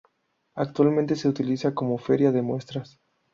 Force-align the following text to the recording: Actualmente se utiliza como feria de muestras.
Actualmente 0.55 1.15
se 1.15 1.29
utiliza 1.29 1.75
como 1.75 1.95
feria 1.99 2.31
de 2.31 2.41
muestras. 2.41 2.99